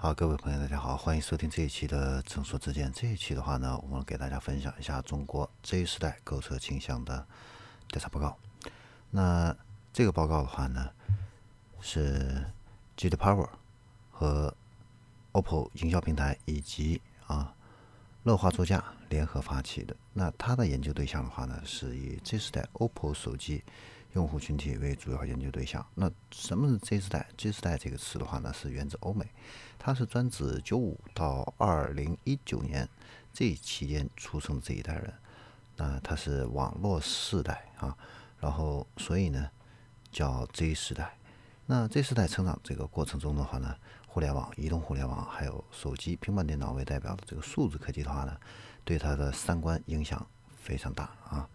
[0.00, 2.92] 好，各位朋友，大家好，欢迎收听这一期的正说之见。
[2.92, 7.26] 这一期的话呢，我们给大家分享一下中国 Z 时代购车倾向的
[7.88, 8.38] 调查报告。
[9.10, 9.52] 那
[9.92, 10.88] 这个报告的话呢，
[11.80, 12.44] 是
[12.96, 13.16] J.D.
[13.16, 13.48] Power
[14.12, 14.54] 和
[15.32, 17.52] OPPO 营销平台以及啊
[18.24, 19.96] 乐华座驾联合发起的。
[20.12, 23.62] 那它的研究对象的话呢，是以 Z 时代 OPPO 手机。
[24.14, 25.86] 用户群体为主要研究对象。
[25.94, 29.24] 那什么是 Z 世代？Z 世代这个词的话呢，是源自欧美，
[29.78, 32.88] 它是专指九五到二零一九年
[33.34, 35.12] 这期间出生的这一代人。
[35.76, 37.94] 那它是网络世代啊，
[38.40, 39.50] 然后所以呢
[40.10, 41.14] 叫 Z 时代。
[41.66, 43.76] 那 Z 时代成长这个过程中的话呢，
[44.18, 48.36] 互联网、移动互联网还有手机、平板电脑为代表的这个数字科技的话呢，
[48.84, 50.26] 对他的三观影响
[50.60, 51.48] 非常大啊。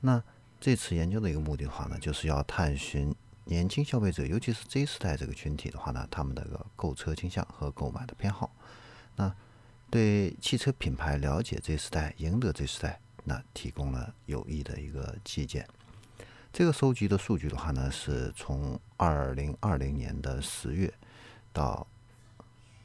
[0.00, 0.22] 那
[0.58, 8.50] 这次研究的一个目的的话呢，就是要探寻年轻消费者，尤其是 Z 时代这个群体的话呢，他们的个购车倾向和购买的偏好。
[9.16, 9.30] 那
[9.90, 15.68] 对汽车品牌了解 Z 时代、赢得 Z 时代，那提供了有益的一个借鉴。
[16.50, 20.90] 这个收集的数据的话呢，是从二零二零年的十月
[21.56, 21.86] 到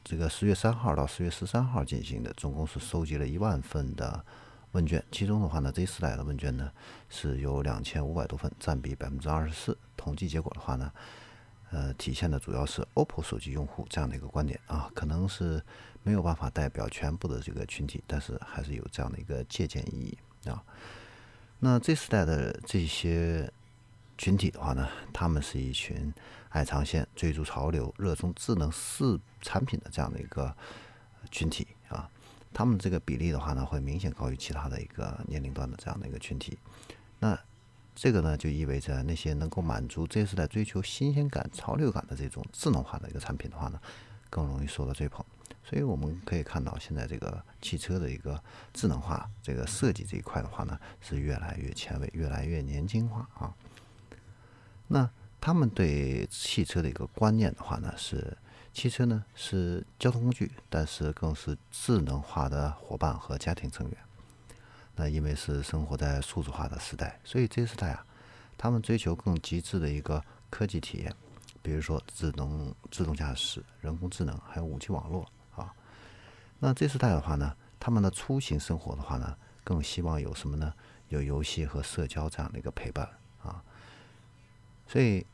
[0.02, 4.24] 这个十月三号到十月十三号进行的，总共是收集了一万份的。
[4.72, 6.72] 问卷，其中的话呢，Z 四代的问卷呢
[7.10, 9.76] 是有两千五百多份，占比百分之二十四。
[9.98, 10.90] 统计结果的话呢，
[11.70, 15.62] 呃，体现的主要是 OPPO 手机用户这样的一个观点啊，可能是
[16.02, 20.64] 没有办法代表全部的这个群体，但是还是有这样的一个借鉴意义啊。
[21.58, 23.52] 那 Z 四代的这些
[24.22, 26.14] 群体的话呢，他们是一群
[26.50, 30.56] 爱尝鲜、追逐潮流、热衷智能四产品的这样的一个
[31.32, 32.08] 群体啊。
[32.54, 36.56] 他们这个比例的话呢，会明显高于其他的一个年龄段的这样的一个群体。
[37.18, 37.36] 那
[37.96, 43.80] 这个呢，就意味着那些能够满足这时代追求新鲜感、潮流感的这种智能化的一个产品的话呢，
[44.30, 45.26] 更容易受到追捧。
[45.64, 48.40] 所以我们可以看到，现在这个汽车的一个
[48.72, 53.52] 智能化这个设计这一块的话呢，是越来越前卫、越来越年轻化啊。
[54.88, 55.08] 那
[55.40, 58.36] 他们对汽车的一个观念的话呢，是。
[58.74, 63.98] 汽车呢是交通工具，但是更是智能化的伙伴和家庭成员。
[64.96, 68.06] 那因为是生活在数字化的时代，所以这时代啊，
[68.56, 71.14] 他们追求更极致的一个科技体验，
[71.60, 75.70] 比如说智能自动驾驶、人工智能，还有五 G 网络啊。
[76.58, 80.72] 那这时代的话呢，他们的出行生活的话呢，更希望有什么呢？
[81.10, 83.06] 有游戏和社交这样的一个陪伴。
[84.92, 85.24] 所以。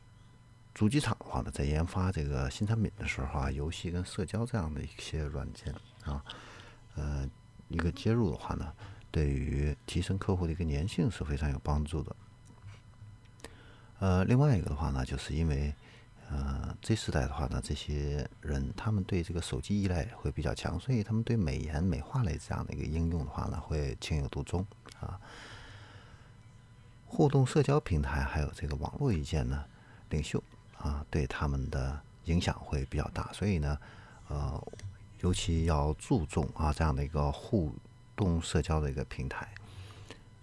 [0.71, 5.75] 主机厂的话呢，在研发这个新产品的时候啊，游戏跟社交这样的一些软件
[6.05, 6.23] 啊，
[6.95, 7.29] 呃，
[7.67, 8.71] 一个接入的话呢，
[9.11, 12.15] 对于提升客户的一个粘性是非常有帮助的。
[13.99, 15.73] 呃，另外一个的话呢，就是因为
[16.29, 24.65] 呃这时代的话呢，这些人他们对这个手机依赖会比较强，所以他们对美颜美化类这样的一个应用的话呢，会情有独钟
[25.01, 25.19] 啊。
[27.09, 29.65] 互动社交平台还有这个网络意见呢，
[30.09, 30.41] 领袖。
[30.77, 33.77] 啊，对他们的影响会比较大，所以呢，
[34.29, 34.67] 呃，
[35.19, 37.75] 尤其要注重啊这样的一个互
[38.15, 39.45] 动社交的一个平台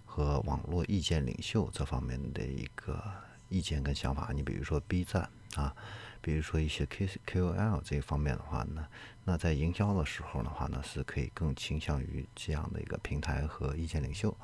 [0.05, 3.03] 和网络意见领袖这方面的一个
[3.49, 4.29] 意见跟想法。
[4.31, 5.75] 你比如说 B 站啊，
[6.21, 8.85] 比如说一些 K K O L 这方面的话呢，
[9.23, 14.37] 那在营销的时候的话呢，是可以更倾向于这样的一个平台和意见领袖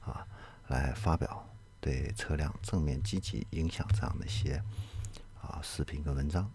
[0.00, 0.26] 啊
[0.66, 1.48] 来发表
[1.86, 4.62] 对车辆正面积极影响这样的一些。
[5.42, 6.50] 啊，视频跟文章，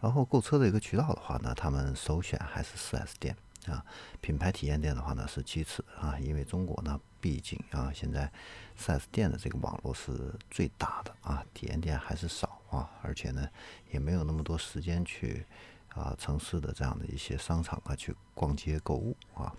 [0.00, 3.84] 然后购车的一个渠道的话呢，他们首选还是 4S 店啊，
[4.22, 8.32] 品牌体验店的话呢是其次啊，因为中国呢毕竟啊现在
[8.78, 13.46] 4S 店的这个网络是最大的啊，体验店还是少啊，而且呢
[13.90, 15.44] 也没有那么多时间去
[15.90, 19.54] 啊城市的这样的一些商场啊去逛街购物啊，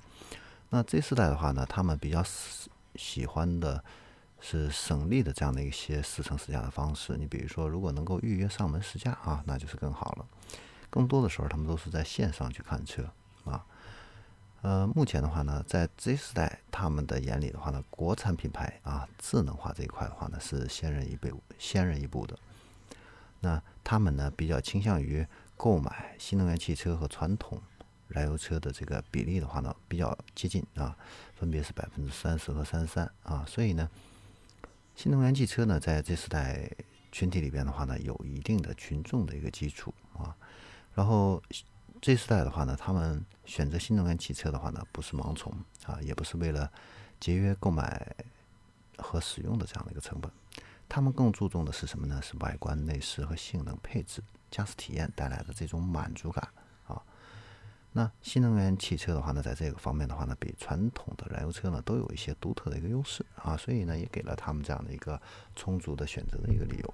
[0.71, 2.23] 那这四代的话呢，他们比较
[2.95, 3.83] 喜欢的。
[4.41, 7.17] 是省力的这样的一些试乘试驾的方式。
[7.17, 10.25] 你比如说，如果能够预约上门试驾啊，那就是更好了。
[10.89, 13.03] 更多的时候，他们都是在线上去看车
[13.43, 13.65] 啊。
[14.61, 22.37] 呃，目前的话呢，在 Z 时代他们的眼里的话呢，国产品牌啊，智能化这一块的话呢，是先人一步先人一步的。
[23.41, 25.25] 那他们呢，比较倾向于
[25.55, 27.61] 购买新能源汽车和传统
[28.07, 30.97] 燃油车的这个比例的话呢，比较接近啊，
[31.35, 33.45] 分别是百分之三十和三十三啊。
[33.47, 33.89] 所以呢。
[35.01, 36.69] 新能源汽车呢，在这时代
[37.09, 40.35] 群体里边的话呢，有一定的群众的一个基础啊。
[40.93, 41.41] 然后
[42.01, 45.53] 这时代的话呢，他们选择新能源汽车的话呢，不是盲从
[45.85, 46.69] 啊，也不是为了
[47.17, 48.13] 节约购买
[48.97, 50.29] 和使用的这样的一个成本，
[50.89, 52.21] 他们更注重的是什么呢？
[52.21, 54.21] 是外观内饰和性能配置、
[54.51, 56.45] 驾驶体验带来的这种满足感。
[57.91, 65.19] 那新能源汽车的话呢，在这个方面的话呢，比传统的燃油车呢都有一些独特的一个优势啊，所以呢，也给了他们这样的一个
[65.55, 66.93] 充足的选择的一个理由。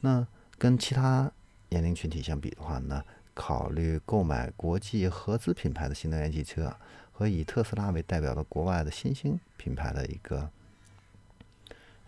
[0.00, 0.24] 那
[0.56, 1.30] 跟其他
[1.68, 3.02] 年龄群体相比的话呢，
[3.34, 6.74] 考虑购买国际合资品牌的新能源汽车，
[7.12, 10.48] 和以特斯拉为代表的国外的新兴品牌的一个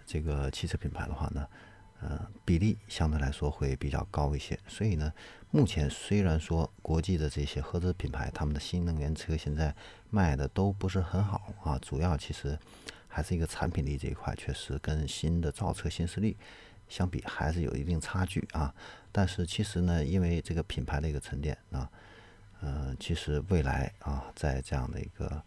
[0.07, 1.47] 这个汽车品牌的话呢。
[2.01, 5.13] 呃，比例相对来说会比较高一些，所以呢，
[5.51, 9.75] 目前虽然说国际的这些合资品牌，他们的新能源车现在
[10.09, 12.57] 卖的都不是很好啊，主要其实
[13.09, 16.37] 还是一个产品力这一块，确实跟新的造车新势力
[16.89, 18.73] 相比还是有一定差距啊。
[19.11, 21.91] 但是其实呢，因为这个品牌的一个沉淀啊，
[22.61, 25.43] 呃，其实未来啊，在这样的一个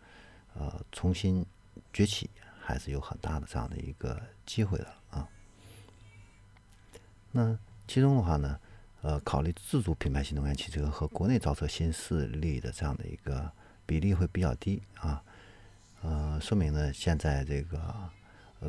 [0.55, 1.45] 呃重新
[1.93, 5.25] 崛起，还是有很大的这样的一个机会的啊。
[7.31, 7.57] 那
[7.87, 8.59] 其中的话呢，
[9.01, 13.51] 呃，考虑自主品牌新能源汽车和国内造车新势力的这样的一个
[13.85, 15.23] 比例会比较低啊，
[16.01, 17.79] 呃，说明呢，现在这个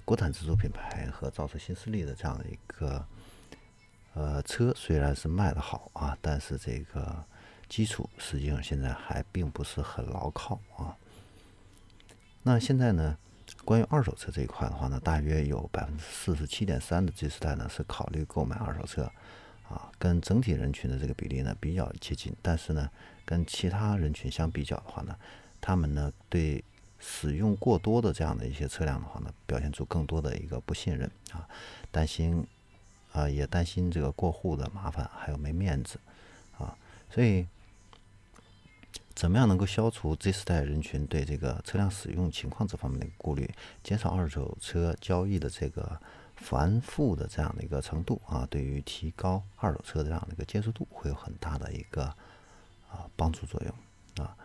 [0.05, 3.05] 国产自主品牌和造车新势力的这样的一个
[4.15, 7.25] 呃车虽然是卖的好啊，但是这个
[7.69, 10.97] 基础实际上现在还并不是很牢靠啊。
[12.43, 13.17] 那现在呢？
[13.65, 19.05] 关于二手车这一块的话呢，大约有百分之四十七点三的 Z 世代呢是考虑购买二手车，
[19.69, 22.35] 啊，跟整体人群的这个比例呢比较接近。
[22.43, 22.91] 但是呢，
[23.25, 25.17] 跟其他人群相比较的话呢，
[25.61, 26.65] 他们呢对
[26.99, 31.47] 使用过多的这样的一些车辆的话呢，表现出更多的一个不信任啊，
[31.91, 32.47] 担心
[33.13, 36.01] 啊，也担心这个过户的麻烦，还有没面子
[36.59, 36.77] 啊，
[37.09, 37.47] 所以。
[39.15, 43.49] 怎么样能够消除 Z 世代人群对这个车辆使用情况这方面的顾虑，
[43.83, 46.01] 减少二手车交易的这个
[46.37, 48.47] 繁复的这样的一个程度啊？
[48.51, 52.05] 对于提高二手车这样的一个接受度，会有很大的一个
[52.91, 54.37] 啊帮助作用啊。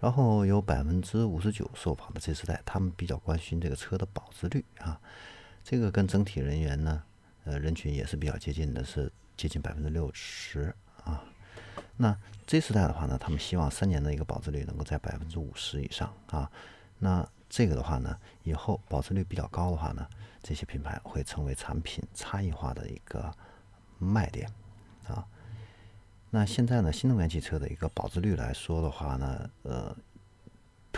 [0.00, 5.00] 然后有百分之五十九受访的 Z 世代，他们比较关心这个车的保值率啊。
[5.64, 7.02] 这个跟整体人员呢，
[7.44, 10.74] 呃，人群也是比较接近的，是接近百分之六十
[11.04, 11.24] 啊。
[11.96, 12.16] 那
[12.46, 16.50] Z 时代的话呢，他们希望三年的一个保值率能够在百分之五十以上啊。
[16.98, 20.06] 那这个的话呢，以后保值率比较高的话呢，
[20.42, 23.32] 这些品牌会成为产品差异化的一个
[23.98, 24.48] 卖点
[25.08, 25.26] 啊。
[26.30, 29.96] 那现在呢，新能源汽车的一个保值率来说的话呢，呃。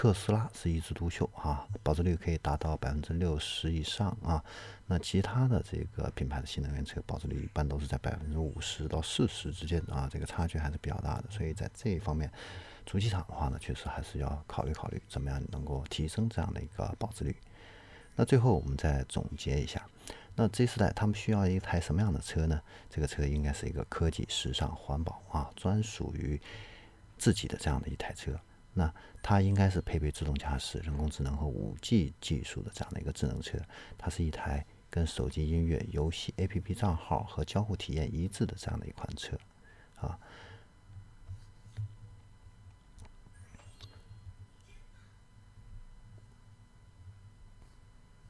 [0.01, 4.41] 特斯拉是一枝独秀啊，保值率可以达到百分之六十以上啊。
[4.87, 11.25] 那其他的这个品牌的新能源车保值率一般都是在百分之五十到四十之间啊，这个差距还是比较大的。
[11.29, 12.31] 所以在这一方面，
[12.87, 17.37] 主机厂的话呢，确实还是要考虑考虑怎么样能够提升这样的一个保值率。
[18.15, 19.85] 那最后我们再总结一下，
[20.37, 22.63] 那这时代他们需要一台什么样的车呢？
[22.89, 26.41] 这个车应该是一个科技、时尚、环保啊，专属于
[27.19, 28.39] 自己的这样的一台车。
[28.79, 33.59] 那它应该是配备自动驾驶、人工智能和五 G 技术的这样的一个智能车。
[33.99, 39.37] 它是一台跟手机音乐、游戏、APP 账号和交互体验一致的这样的一款车，
[39.97, 40.17] 啊。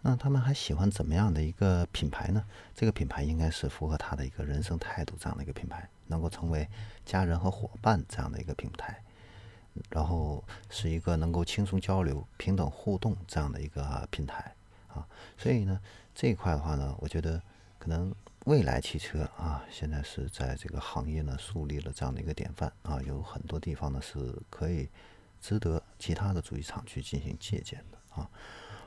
[0.01, 2.43] 那他们还喜欢怎么样的一个品牌呢？
[2.75, 6.67] 这个品牌应该是符合他的一个人生态度这样的一个品牌，能够成为
[7.05, 9.03] 家人和伙伴这样的一个品牌。
[9.91, 14.55] 然后是一个能够轻松交流、平等互动这样的一个平台
[14.89, 15.07] 啊，
[15.37, 15.81] 所以呢，
[16.15, 17.43] 这一块的话呢，我觉得
[17.79, 24.89] 可能未来汽车啊，现在是在这个行业呢树立了这样的一个典范啊，有很多地方呢是可以
[25.41, 28.31] 值得其他的主机厂去进行借鉴的啊。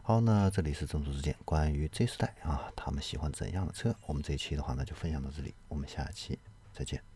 [0.03, 3.95] 好，那这里是正说之见，关于 Z 世代啊，他们喜欢怎样的车？
[4.07, 6.39] 我们这一期的话呢就分享到这里，我们下期
[6.73, 7.10] 再见。